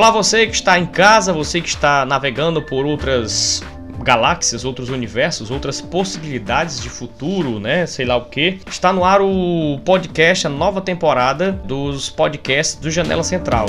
[0.00, 3.62] Olá você que está em casa, você que está navegando por outras
[4.02, 7.84] galáxias, outros universos, outras possibilidades de futuro, né?
[7.84, 8.60] Sei lá o que.
[8.66, 13.66] Está no ar o podcast, a nova temporada dos podcasts do Janela Central.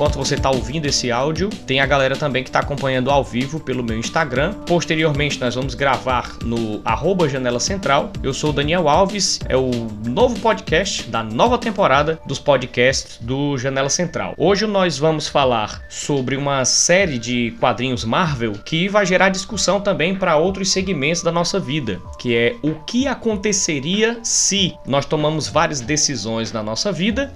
[0.00, 3.60] Enquanto você está ouvindo esse áudio, tem a galera também que está acompanhando ao vivo
[3.60, 4.54] pelo meu Instagram.
[4.66, 8.10] Posteriormente, nós vamos gravar no arroba Janela Central.
[8.22, 9.70] Eu sou o Daniel Alves, é o
[10.06, 14.32] novo podcast da nova temporada dos podcasts do Janela Central.
[14.38, 20.14] Hoje nós vamos falar sobre uma série de quadrinhos Marvel que vai gerar discussão também
[20.14, 25.82] para outros segmentos da nossa vida, que é o que aconteceria se nós tomamos várias
[25.82, 27.30] decisões na nossa vida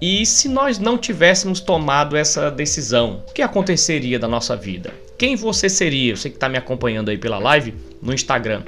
[0.00, 4.94] e se nós não tivéssemos tomado essa decisão, o que aconteceria da nossa vida?
[5.18, 6.16] Quem você seria?
[6.16, 8.62] Você que está me acompanhando aí pela live no Instagram.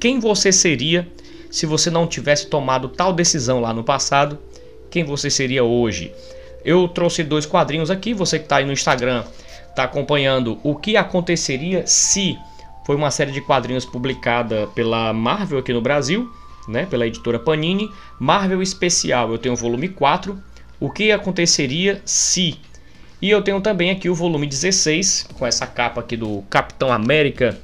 [0.00, 1.06] Quem você seria
[1.48, 4.36] se você não tivesse tomado tal decisão lá no passado?
[4.90, 6.12] Quem você seria hoje?
[6.64, 8.12] Eu trouxe dois quadrinhos aqui.
[8.12, 9.22] Você que está aí no Instagram
[9.68, 12.36] está acompanhando o que aconteceria se
[12.84, 16.28] foi uma série de quadrinhos publicada pela Marvel aqui no Brasil,
[16.66, 17.88] né, pela editora Panini.
[18.18, 20.36] Marvel Especial, eu tenho o volume 4
[20.78, 22.58] o que aconteceria se.
[23.20, 27.58] E eu tenho também aqui o volume 16, com essa capa aqui do Capitão América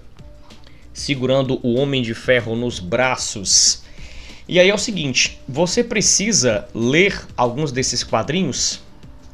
[0.92, 3.82] segurando o Homem de Ferro nos braços.
[4.48, 8.80] E aí é o seguinte: você precisa ler alguns desses quadrinhos uh,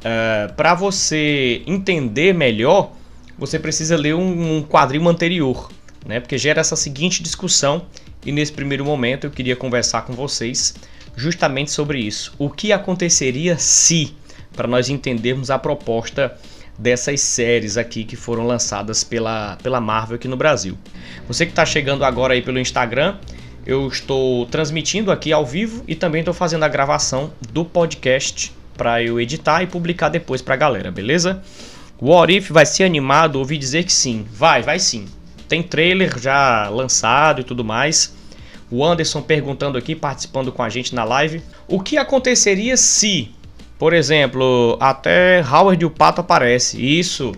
[0.03, 2.91] eh, para você entender melhor.
[3.37, 5.71] Você precisa ler um, um quadrinho anterior,
[6.05, 6.19] né?
[6.19, 7.85] Porque gera essa seguinte discussão.
[8.25, 10.75] E nesse primeiro momento eu queria conversar com vocês
[11.17, 12.33] justamente sobre isso.
[12.37, 14.15] O que aconteceria se,
[14.55, 16.37] para nós entendermos a proposta
[16.77, 20.77] dessas séries aqui que foram lançadas pela, pela Marvel aqui no Brasil.
[21.27, 23.17] Você que está chegando agora aí pelo Instagram,
[23.65, 29.01] eu estou transmitindo aqui ao vivo e também estou fazendo a gravação do podcast para
[29.01, 31.41] eu editar e publicar depois para a galera, beleza?
[31.99, 33.37] O What If vai ser animado?
[33.37, 34.23] Ouvi dizer que sim.
[34.31, 35.07] Vai, vai sim.
[35.49, 38.15] Tem trailer já lançado e tudo mais.
[38.69, 41.41] O Anderson perguntando aqui, participando com a gente na live.
[41.67, 43.31] O que aconteceria se,
[43.79, 46.77] por exemplo, até Howard o Pato aparece?
[46.81, 47.33] Isso,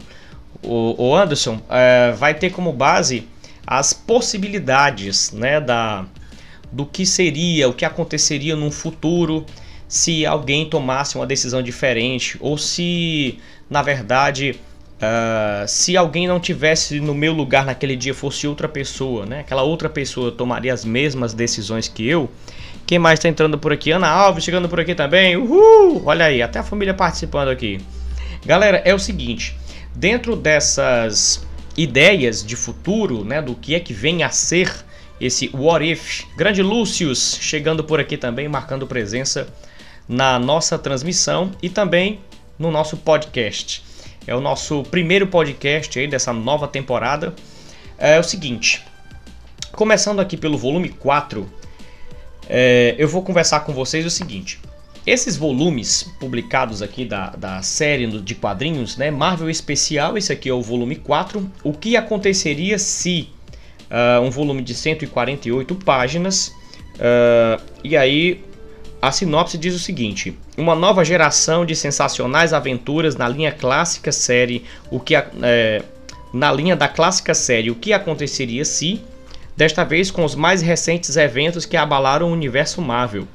[0.63, 3.27] o, o Anderson, é, vai ter como base
[3.65, 6.05] as possibilidades né, da,
[6.71, 9.45] do que seria, o que aconteceria num futuro
[9.87, 13.39] se alguém tomasse uma decisão diferente ou se,
[13.69, 14.59] na verdade,
[14.99, 19.39] Uh, se alguém não tivesse no meu lugar naquele dia fosse outra pessoa, né?
[19.39, 22.29] Aquela outra pessoa tomaria as mesmas decisões que eu.
[22.85, 23.91] Quem mais está entrando por aqui?
[23.91, 25.37] Ana Alves chegando por aqui também.
[25.37, 26.03] Uhul!
[26.05, 27.79] Olha aí, até a família participando aqui.
[28.45, 29.55] Galera, é o seguinte:
[29.95, 34.83] dentro dessas ideias de futuro, né, do que é que vem a ser
[35.21, 39.47] esse What If, grande Lúcius chegando por aqui também, marcando presença
[40.07, 42.19] na nossa transmissão e também
[42.57, 43.87] no nosso podcast.
[44.27, 47.33] É o nosso primeiro podcast aí dessa nova temporada.
[47.97, 48.83] É o seguinte,
[49.73, 51.49] começando aqui pelo volume 4,
[52.47, 54.59] é, eu vou conversar com vocês o seguinte.
[55.05, 59.09] Esses volumes publicados aqui da, da série de quadrinhos, né?
[59.09, 61.49] Marvel Especial, esse aqui é o volume 4.
[61.63, 63.29] O que aconteceria se
[63.89, 66.49] uh, um volume de 148 páginas,
[66.95, 68.43] uh, e aí
[69.01, 74.65] a sinopse diz o seguinte: uma nova geração de sensacionais aventuras na linha clássica série,
[74.91, 75.81] o que é,
[76.33, 79.01] na linha da clássica série, o que aconteceria se,
[79.55, 83.27] desta vez com os mais recentes eventos que abalaram o universo Marvel.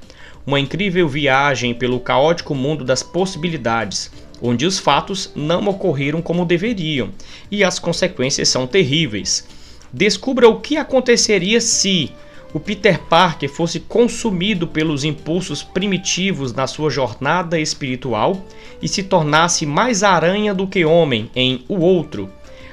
[0.46, 4.10] Uma incrível viagem pelo caótico mundo das possibilidades,
[4.42, 7.10] onde os fatos não ocorreram como deveriam
[7.50, 9.46] e as consequências são terríveis.
[9.90, 12.12] Descubra o que aconteceria se
[12.54, 18.40] o Peter Parker fosse consumido pelos impulsos primitivos na sua jornada espiritual
[18.80, 22.30] e se tornasse mais aranha do que homem em O Outro,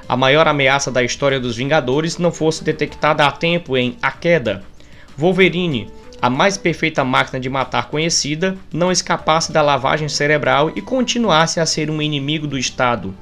[0.07, 4.63] a maior ameaça da história dos Vingadores não fosse detectada a tempo em A Queda.
[5.17, 5.87] Wolverine,
[6.21, 11.65] a mais perfeita máquina de matar conhecida, não escapasse da lavagem cerebral e continuasse a
[11.65, 13.15] ser um inimigo do Estado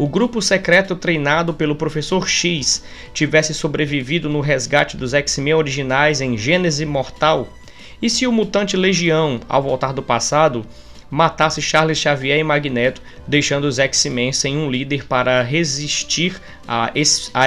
[0.00, 2.82] o grupo secreto treinado pelo Professor X
[3.12, 7.52] tivesse sobrevivido no resgate dos X-Men originais em Gênese Mortal?
[8.00, 10.64] E se o mutante Legião, ao voltar do passado,
[11.10, 16.90] matasse Charles Xavier e Magneto, deixando os X-Men sem um líder para resistir à,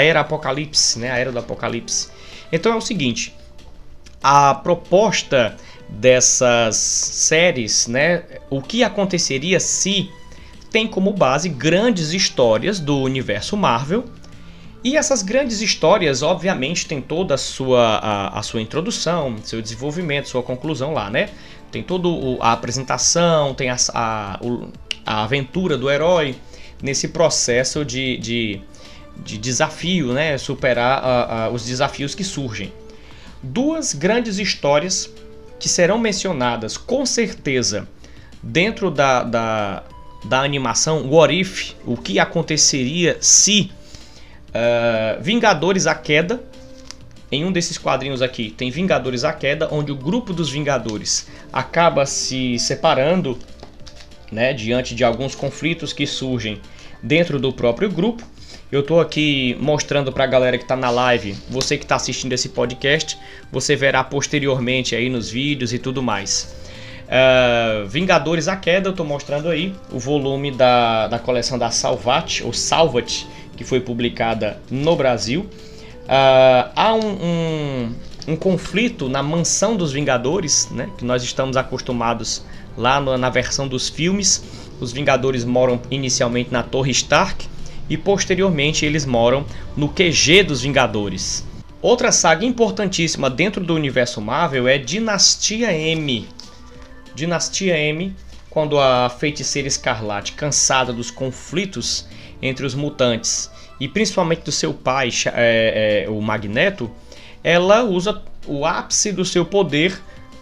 [0.03, 1.09] era Apocalipse, né?
[1.09, 2.09] a era do Apocalipse?
[2.51, 3.33] Então é o seguinte,
[4.21, 5.57] a proposta
[5.89, 8.23] dessas séries, né?
[8.47, 10.11] O que aconteceria se
[10.73, 14.05] tem como base grandes histórias do universo Marvel.
[14.83, 20.27] E essas grandes histórias, obviamente, tem toda a sua, a, a sua introdução, seu desenvolvimento,
[20.27, 21.29] sua conclusão lá, né?
[21.71, 22.09] Tem toda
[22.41, 24.39] a apresentação, tem a, a,
[25.05, 26.35] a aventura do herói
[26.81, 28.61] nesse processo de, de,
[29.23, 30.39] de desafio, né?
[30.39, 32.73] Superar a, a, os desafios que surgem.
[33.43, 35.07] Duas grandes histórias
[35.59, 37.87] que serão mencionadas com certeza
[38.41, 39.83] dentro da, da,
[40.23, 43.71] da animação What If, o que aconteceria se
[44.49, 46.41] uh, Vingadores a Queda,
[47.31, 52.05] em um desses quadrinhos aqui tem Vingadores a Queda, onde o grupo dos Vingadores acaba
[52.05, 53.37] se separando
[54.31, 56.61] né, diante de alguns conflitos que surgem
[57.01, 58.23] dentro do próprio grupo.
[58.71, 62.33] Eu estou aqui mostrando para a galera que está na live, você que está assistindo
[62.33, 63.17] esse podcast,
[63.51, 66.62] você verá posteriormente aí nos vídeos e tudo mais.
[67.03, 72.41] Uh, Vingadores a Queda, eu estou mostrando aí o volume da, da coleção da Salvat,
[72.43, 75.41] ou Salvat, que foi publicada no Brasil.
[76.03, 77.95] Uh, há um, um,
[78.29, 82.43] um, conflito na mansão dos Vingadores, né, que nós estamos acostumados
[82.77, 84.43] lá no, na versão dos filmes.
[84.79, 87.47] Os Vingadores moram inicialmente na Torre Stark
[87.89, 89.45] e posteriormente eles moram
[89.77, 91.45] no QG dos Vingadores.
[91.81, 96.27] Outra saga importantíssima dentro do universo Marvel é Dinastia M,
[97.15, 98.15] Dinastia M,
[98.49, 102.07] quando a feiticeira Escarlate, cansada dos conflitos
[102.41, 103.49] entre os mutantes
[103.79, 106.89] e principalmente do seu pai, é, é, o Magneto,
[107.43, 109.99] ela usa o ápice do seu poder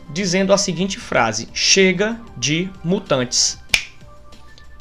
[0.09, 3.59] dizendo a seguinte frase: Chega de mutantes.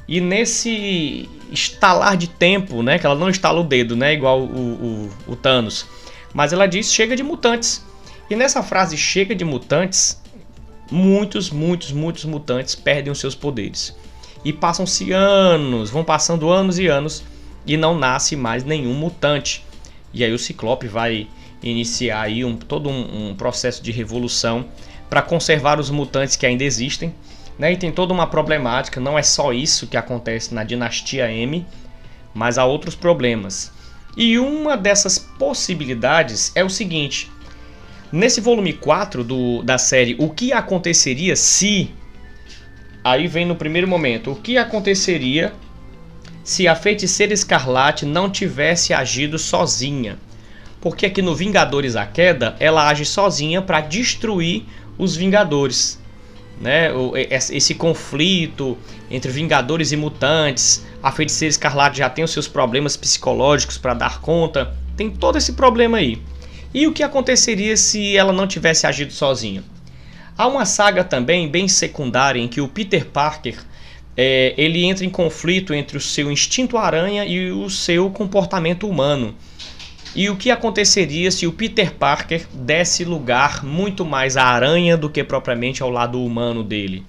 [0.06, 5.08] E nesse estalar de tempo, né, que ela não estala o dedo, né, igual o,
[5.26, 5.86] o, o Thanos,
[6.34, 7.84] mas ela diz: Chega de mutantes.
[8.28, 10.19] E nessa frase Chega de mutantes,
[10.90, 13.94] muitos, muitos, muitos mutantes perdem os seus poderes.
[14.44, 17.22] E passam-se anos, vão passando anos e anos
[17.66, 19.64] e não nasce mais nenhum mutante.
[20.12, 21.28] E aí o Ciclope vai
[21.62, 24.66] iniciar aí um, todo um, um processo de revolução
[25.08, 27.14] para conservar os mutantes que ainda existem.
[27.58, 27.72] Né?
[27.72, 31.66] E tem toda uma problemática, não é só isso que acontece na dinastia M,
[32.32, 33.70] mas há outros problemas.
[34.16, 37.30] E uma dessas possibilidades é o seguinte:
[38.12, 41.90] Nesse volume 4 do, da série O que aconteceria se.
[43.04, 45.52] Aí vem no primeiro momento: O que aconteceria
[46.42, 50.18] se a feiticeira escarlate não tivesse agido sozinha?
[50.80, 54.64] Porque aqui no Vingadores a Queda ela age sozinha para destruir
[54.98, 56.00] os Vingadores.
[56.60, 56.88] Né?
[57.30, 58.76] Esse conflito
[59.08, 60.84] entre Vingadores e mutantes.
[61.00, 64.74] A feiticeira escarlate já tem os seus problemas psicológicos para dar conta.
[64.96, 66.20] Tem todo esse problema aí.
[66.72, 69.64] E o que aconteceria se ela não tivesse agido sozinha?
[70.38, 73.58] Há uma saga também bem secundária em que o Peter Parker
[74.16, 79.34] é, ele entra em conflito entre o seu instinto aranha e o seu comportamento humano.
[80.14, 85.10] E o que aconteceria se o Peter Parker desse lugar muito mais à aranha do
[85.10, 87.04] que propriamente ao lado humano dele?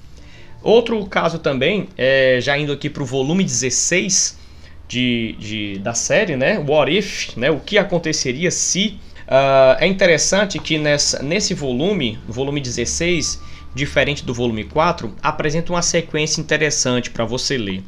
[0.61, 4.39] Outro caso também, é, já indo aqui para o volume 16
[4.87, 6.59] de, de, da série, né?
[6.59, 7.49] What If, né?
[7.49, 8.99] O que aconteceria se
[9.31, 13.41] Uh, é interessante que nessa, nesse volume, volume 16,
[13.73, 17.81] diferente do volume 4, apresenta uma sequência interessante para você ler.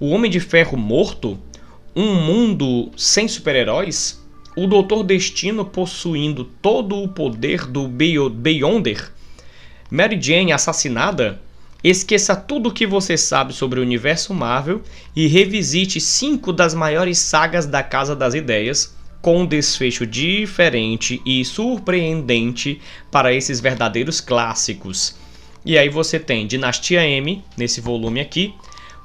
[0.00, 1.38] O Homem de Ferro Morto,
[1.94, 4.24] um mundo sem super-heróis,
[4.56, 9.12] o Doutor Destino possuindo todo o poder do Beyonder,
[9.90, 11.38] Mary Jane assassinada,
[11.84, 14.80] esqueça tudo o que você sabe sobre o universo Marvel
[15.14, 21.44] e revisite cinco das maiores sagas da Casa das Ideias com um desfecho diferente e
[21.44, 25.16] surpreendente para esses verdadeiros clássicos.
[25.64, 28.54] E aí você tem Dinastia M, nesse volume aqui,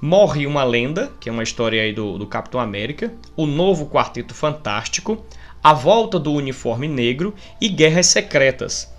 [0.02, 4.34] Morre uma Lenda, que é uma história aí do, do Capitão América, O Novo Quarteto
[4.34, 5.26] Fantástico,
[5.64, 8.94] A Volta do Uniforme Negro e Guerras Secretas.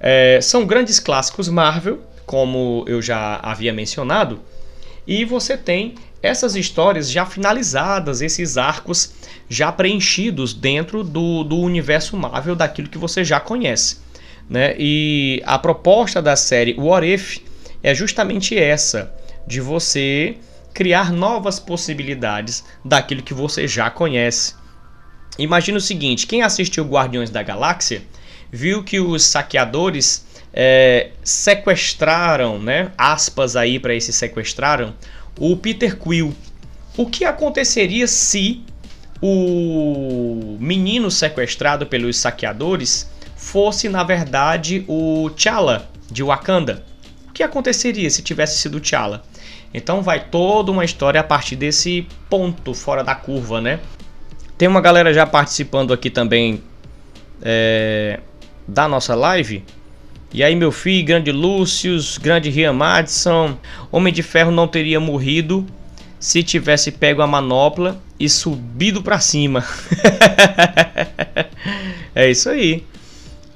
[0.00, 4.40] É, são grandes clássicos Marvel, como eu já havia mencionado,
[5.08, 9.14] e você tem essas histórias já finalizadas, esses arcos
[9.48, 13.96] já preenchidos dentro do, do universo Marvel daquilo que você já conhece.
[14.50, 14.74] Né?
[14.78, 17.38] E a proposta da série What If
[17.82, 19.10] é justamente essa,
[19.46, 20.36] de você
[20.74, 24.54] criar novas possibilidades daquilo que você já conhece.
[25.38, 28.02] Imagina o seguinte: quem assistiu Guardiões da Galáxia
[28.52, 32.90] viu que os saqueadores é, sequestraram, né?
[32.96, 34.94] Aspas aí para esse sequestraram
[35.38, 36.34] o Peter Quill.
[36.96, 38.62] O que aconteceria se
[39.22, 46.84] o menino sequestrado pelos saqueadores fosse na verdade o T'Challa de Wakanda?
[47.28, 49.22] O que aconteceria se tivesse sido T'Challa?
[49.72, 53.80] Então vai toda uma história a partir desse ponto fora da curva, né?
[54.56, 56.60] Tem uma galera já participando aqui também
[57.40, 58.18] é,
[58.66, 59.64] da nossa live.
[60.32, 63.56] E aí, meu filho, grande Lúcius, grande Rian Madison,
[63.90, 65.66] Homem de Ferro não teria morrido
[66.20, 69.64] se tivesse pego a manopla e subido para cima.
[72.14, 72.84] é isso aí.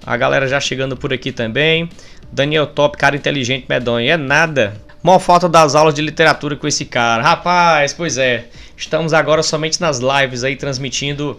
[0.04, 1.90] A galera já chegando por aqui também.
[2.30, 4.08] Daniel Top, cara inteligente, medonho.
[4.08, 4.80] É nada.
[5.02, 7.22] Mó falta das aulas de literatura com esse cara.
[7.22, 8.46] Rapaz, pois é.
[8.76, 11.36] Estamos agora somente nas lives aí, transmitindo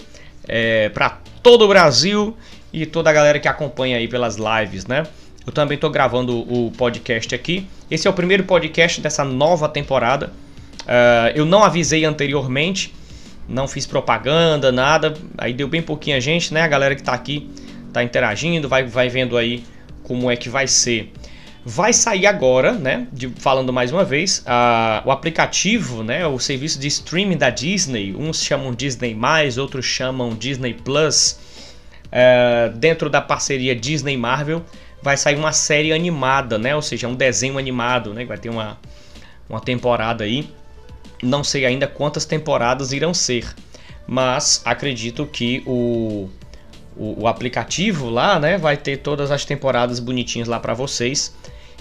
[0.47, 2.37] é, para todo o Brasil
[2.71, 5.03] e toda a galera que acompanha aí pelas lives, né?
[5.45, 7.67] Eu também estou gravando o podcast aqui.
[7.91, 10.31] Esse é o primeiro podcast dessa nova temporada.
[10.83, 12.93] Uh, eu não avisei anteriormente,
[13.47, 15.13] não fiz propaganda, nada.
[15.38, 16.62] Aí deu bem pouquinha gente, né?
[16.62, 17.50] A galera que está aqui
[17.88, 19.65] está interagindo, vai, vai vendo aí
[20.03, 21.12] como é que vai ser.
[21.65, 23.07] Vai sair agora, né?
[23.12, 24.45] De, falando mais uma vez,
[25.03, 26.25] o aplicativo, né?
[26.25, 28.15] O serviço de streaming da Disney.
[28.15, 29.17] Uns chamam Disney,
[29.59, 31.38] outros chamam Disney Plus.
[32.07, 34.63] Uh, dentro da parceria Disney Marvel,
[35.03, 36.74] vai sair uma série animada, né?
[36.75, 38.24] Ou seja, um desenho animado, né?
[38.24, 38.79] Vai ter uma,
[39.50, 40.50] uma temporada aí.
[41.22, 43.53] Não sei ainda quantas temporadas irão ser,
[44.07, 46.29] mas acredito que o,
[46.95, 51.36] o, o aplicativo lá, né, vai ter todas as temporadas bonitinhas lá para vocês.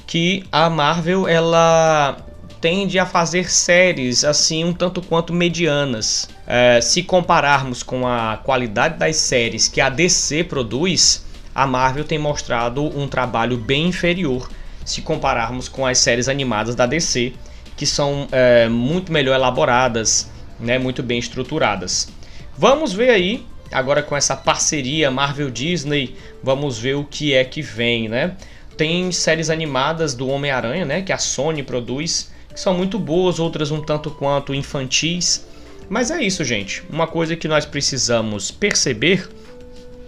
[0.07, 2.17] Que a Marvel ela
[2.61, 6.29] tende a fazer séries assim um tanto quanto medianas.
[6.47, 12.19] É, se compararmos com a qualidade das séries que a DC produz, a Marvel tem
[12.19, 14.49] mostrado um trabalho bem inferior
[14.85, 17.33] se compararmos com as séries animadas da DC,
[17.77, 22.09] que são é, muito melhor elaboradas, né, muito bem estruturadas.
[22.57, 28.09] Vamos ver aí, agora com essa parceria Marvel-Disney, vamos ver o que é que vem,
[28.09, 28.37] né?
[28.77, 33.71] Tem séries animadas do Homem-Aranha, né, que a Sony produz, que são muito boas, outras
[33.71, 35.47] um tanto quanto infantis.
[35.89, 36.83] Mas é isso, gente.
[36.91, 39.29] Uma coisa que nós precisamos perceber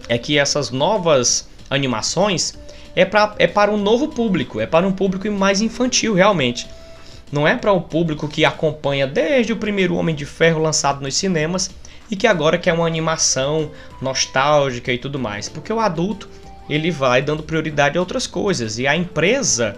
[0.07, 2.57] é que essas novas animações
[2.95, 6.67] é, pra, é para um novo público, é para um público mais infantil realmente.
[7.31, 11.15] Não é para o público que acompanha desde o primeiro Homem de Ferro lançado nos
[11.15, 11.69] cinemas
[12.09, 13.71] e que agora quer uma animação
[14.01, 15.49] nostálgica e tudo mais.
[15.49, 16.29] Porque o adulto
[16.69, 19.75] ele vai dando prioridade a outras coisas e a empresa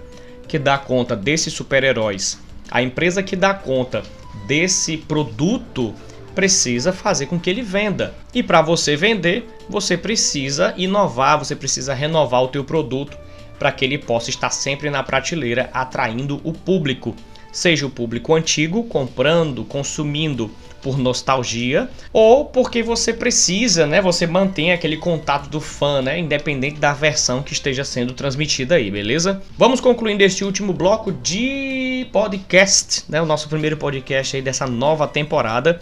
[0.47, 2.39] que dá conta desses super-heróis,
[2.71, 4.03] a empresa que dá conta
[4.45, 5.93] desse produto
[6.37, 8.13] precisa fazer com que ele venda.
[8.31, 13.17] E para você vender, você precisa inovar, você precisa renovar o teu produto
[13.57, 17.15] para que ele possa estar sempre na prateleira atraindo o público.
[17.51, 23.99] Seja o público antigo comprando, consumindo por nostalgia ou porque você precisa, né?
[23.99, 26.19] Você mantém aquele contato do fã, né?
[26.19, 29.41] Independente da versão que esteja sendo transmitida aí, beleza?
[29.57, 33.19] Vamos concluindo este último bloco de podcast, né?
[33.19, 35.81] O nosso primeiro podcast aí dessa nova temporada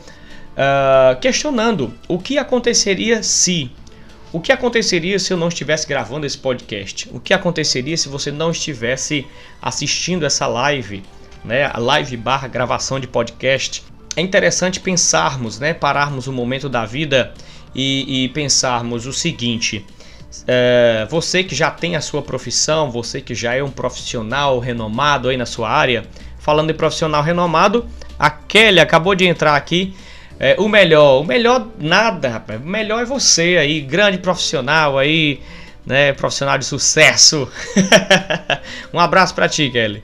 [0.55, 3.71] uh, questionando o que aconteceria se.
[4.31, 7.09] O que aconteceria se eu não estivesse gravando esse podcast?
[7.13, 9.25] O que aconteceria se você não estivesse
[9.61, 11.03] assistindo essa live,
[11.43, 11.69] né?
[11.71, 13.83] A live barra gravação de podcast.
[14.15, 15.73] É interessante pensarmos, né?
[15.73, 17.33] Pararmos um momento da vida
[17.73, 19.85] e, e pensarmos o seguinte.
[20.47, 25.29] É, você que já tem a sua profissão, você que já é um profissional renomado
[25.29, 26.05] aí na sua área,
[26.39, 27.85] falando em profissional renomado,
[28.19, 29.93] a Kelly acabou de entrar aqui
[30.39, 32.61] é, o melhor, o melhor nada, rapaz.
[32.61, 35.39] O melhor é você aí, grande profissional aí,
[35.85, 36.13] né?
[36.13, 37.47] Profissional de sucesso.
[38.93, 40.03] um abraço para ti, Kelly.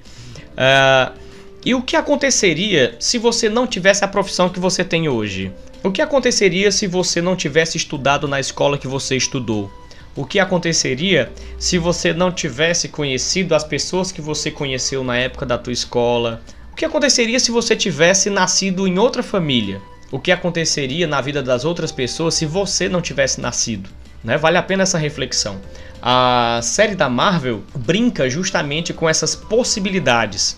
[0.51, 1.19] Uh,
[1.65, 5.51] e o que aconteceria se você não tivesse a profissão que você tem hoje?
[5.83, 9.71] O que aconteceria se você não tivesse estudado na escola que você estudou?
[10.15, 15.45] O que aconteceria se você não tivesse conhecido as pessoas que você conheceu na época
[15.45, 16.41] da tua escola?
[16.71, 19.81] O que aconteceria se você tivesse nascido em outra família?
[20.11, 23.89] O que aconteceria na vida das outras pessoas se você não tivesse nascido.
[24.23, 24.37] Né?
[24.37, 25.59] Vale a pena essa reflexão.
[26.01, 30.57] A série da Marvel brinca justamente com essas possibilidades.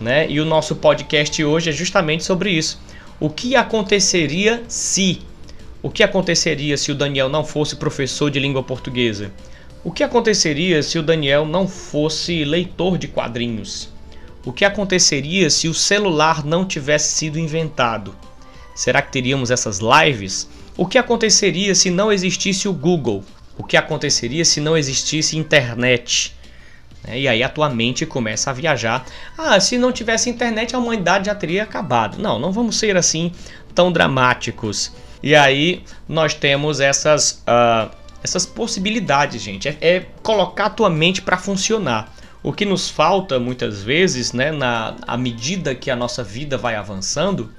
[0.00, 0.30] Né?
[0.30, 2.80] E o nosso podcast hoje é justamente sobre isso.
[3.18, 5.20] O que aconteceria se?
[5.82, 9.32] O que aconteceria se o Daniel não fosse professor de língua portuguesa?
[9.84, 13.88] O que aconteceria se o Daniel não fosse leitor de quadrinhos?
[14.44, 18.14] O que aconteceria se o celular não tivesse sido inventado?
[18.74, 20.48] Será que teríamos essas lives?
[20.76, 23.24] O que aconteceria se não existisse o Google?
[23.58, 26.34] O que aconteceria se não existisse internet?
[27.04, 29.04] É, e aí a tua mente começa a viajar.
[29.36, 32.18] Ah, se não tivesse internet a humanidade já teria acabado.
[32.18, 33.32] Não, não vamos ser assim
[33.74, 34.92] tão dramáticos.
[35.22, 37.90] E aí nós temos essas, uh,
[38.22, 39.68] essas possibilidades, gente.
[39.68, 42.12] É, é colocar a tua mente para funcionar.
[42.42, 46.74] O que nos falta muitas vezes, né, na à medida que a nossa vida vai
[46.74, 47.52] avançando,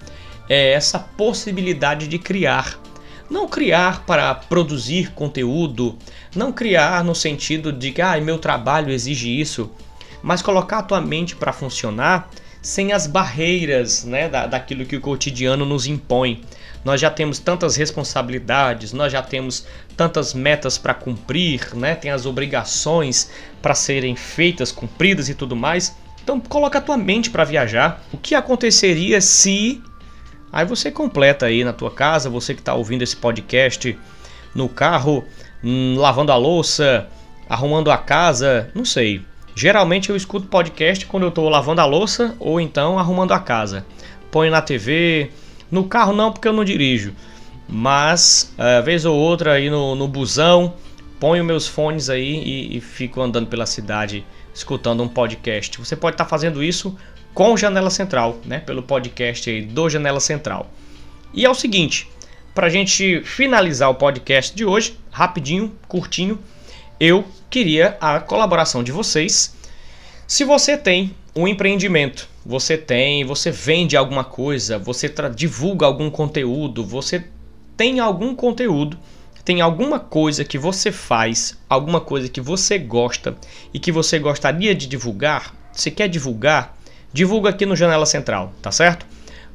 [0.50, 2.80] é essa possibilidade de criar.
[3.30, 5.98] Não criar para produzir conteúdo,
[6.36, 9.72] não criar no sentido de que ah, meu trabalho exige isso,
[10.22, 12.30] mas colocar a tua mente para funcionar
[12.62, 16.42] sem as barreiras né, da, daquilo que o cotidiano nos impõe.
[16.84, 21.96] Nós já temos tantas responsabilidades, nós já temos tantas metas para cumprir, né?
[21.96, 23.30] tem as obrigações
[23.62, 25.96] para serem feitas, cumpridas e tudo mais.
[26.24, 28.04] Então coloca a tua mente para viajar.
[28.12, 29.82] O que aconteceria se
[30.54, 33.98] Aí você completa aí na tua casa, você que está ouvindo esse podcast
[34.54, 35.26] no carro,
[35.64, 37.08] hum, lavando a louça,
[37.50, 39.26] arrumando a casa, não sei.
[39.56, 43.84] Geralmente eu escuto podcast quando eu estou lavando a louça ou então arrumando a casa.
[44.30, 45.32] Põe na TV,
[45.72, 47.16] no carro não porque eu não dirijo,
[47.68, 50.76] mas uh, vez ou outra aí no, no busão,
[51.20, 55.78] ponho meus fones aí e, e fico andando pela cidade escutando um podcast.
[55.80, 56.98] Você pode estar tá fazendo isso
[57.34, 58.60] com Janela Central, né?
[58.60, 60.72] Pelo podcast aí do Janela Central.
[61.34, 62.08] E é o seguinte,
[62.54, 66.40] para a gente finalizar o podcast de hoje, rapidinho, curtinho,
[67.00, 69.56] eu queria a colaboração de vocês.
[70.28, 76.86] Se você tem um empreendimento, você tem, você vende alguma coisa, você divulga algum conteúdo,
[76.86, 77.26] você
[77.76, 79.00] tem algum conteúdo,
[79.46, 83.36] tem alguma coisa que você faz, alguma coisa que você gosta
[83.74, 86.78] e que você gostaria de divulgar, você quer divulgar,
[87.12, 89.06] divulga aqui no Janela Central, tá certo?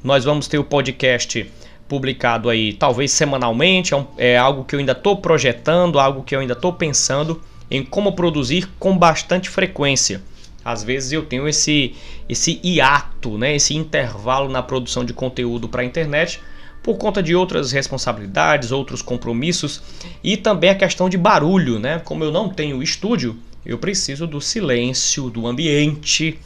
[0.04, 1.50] Nós vamos ter o podcast
[1.88, 6.36] publicado aí, talvez semanalmente, é, um, é algo que eu ainda estou projetando, algo que
[6.36, 10.22] eu ainda estou pensando em como produzir com bastante frequência.
[10.62, 11.94] Às vezes eu tenho esse,
[12.28, 16.40] esse hiato, né, esse intervalo na produção de conteúdo para a internet
[16.82, 19.82] por conta de outras responsabilidades, outros compromissos
[20.22, 22.00] e também a questão de barulho, né?
[22.04, 26.38] Como eu não tenho estúdio, eu preciso do silêncio, do ambiente,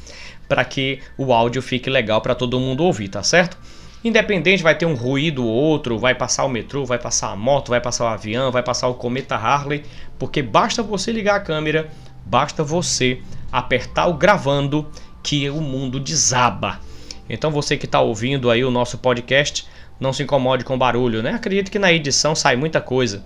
[0.48, 3.56] para que o áudio fique legal para todo mundo ouvir, tá certo?
[4.04, 7.68] Independente, vai ter um ruído ou outro, vai passar o metrô, vai passar a moto,
[7.68, 9.84] vai passar o avião, vai passar o cometa Harley,
[10.18, 11.88] porque basta você ligar a câmera,
[12.26, 13.20] basta você
[13.52, 14.88] apertar o gravando
[15.22, 16.80] que o mundo desaba.
[17.28, 19.66] Então você que está ouvindo aí o nosso podcast,
[20.00, 21.32] não se incomode com barulho, né?
[21.34, 23.22] Acredito que na edição sai muita coisa.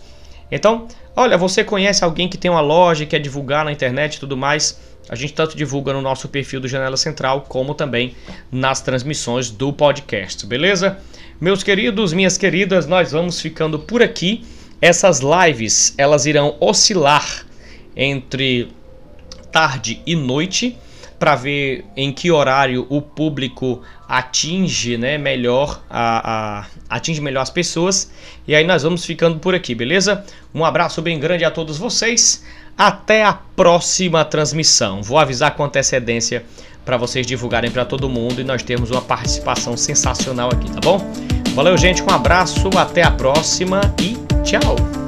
[0.50, 4.36] Então, olha, você conhece alguém que tem uma loja, quer divulgar na internet e tudo
[4.36, 4.78] mais?
[5.08, 8.14] A gente tanto divulga no nosso perfil do Janela Central, como também
[8.50, 10.98] nas transmissões do podcast, beleza?
[11.40, 14.44] Meus queridos, minhas queridas, nós vamos ficando por aqui.
[14.80, 17.46] Essas lives, elas irão oscilar
[17.96, 18.68] entre
[19.50, 20.76] tarde e noite
[21.18, 27.50] para ver em que horário o público atinge, né, melhor a, a, atinge melhor as
[27.50, 28.10] pessoas.
[28.46, 30.24] E aí nós vamos ficando por aqui, beleza?
[30.54, 32.44] Um abraço bem grande a todos vocês.
[32.76, 35.02] Até a próxima transmissão.
[35.02, 36.44] Vou avisar com antecedência
[36.84, 41.00] para vocês divulgarem para todo mundo e nós temos uma participação sensacional aqui, tá bom?
[41.54, 45.05] Valeu, gente, um abraço, até a próxima e tchau.